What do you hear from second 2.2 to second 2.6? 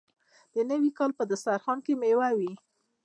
وي.